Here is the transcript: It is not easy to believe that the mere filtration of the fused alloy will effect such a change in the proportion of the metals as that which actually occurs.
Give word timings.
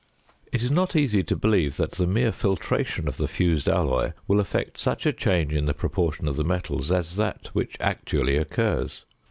It 0.51 0.63
is 0.63 0.71
not 0.71 0.95
easy 0.95 1.21
to 1.21 1.35
believe 1.35 1.77
that 1.77 1.91
the 1.91 2.07
mere 2.07 2.31
filtration 2.31 3.07
of 3.07 3.17
the 3.17 3.27
fused 3.27 3.69
alloy 3.69 4.13
will 4.27 4.39
effect 4.39 4.79
such 4.79 5.05
a 5.05 5.13
change 5.13 5.53
in 5.53 5.67
the 5.67 5.75
proportion 5.75 6.27
of 6.27 6.37
the 6.37 6.43
metals 6.43 6.89
as 6.89 7.17
that 7.17 7.49
which 7.53 7.77
actually 7.79 8.35
occurs. 8.35 9.05